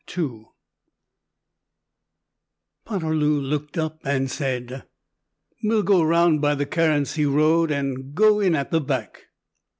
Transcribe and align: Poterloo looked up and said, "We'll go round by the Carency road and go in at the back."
Poterloo 0.07 0.49
looked 3.39 3.77
up 3.77 3.99
and 4.03 4.31
said, 4.31 4.87
"We'll 5.63 5.83
go 5.83 6.01
round 6.01 6.41
by 6.41 6.55
the 6.55 6.65
Carency 6.65 7.31
road 7.31 7.69
and 7.69 8.15
go 8.15 8.39
in 8.39 8.55
at 8.55 8.71
the 8.71 8.81
back." 8.81 9.27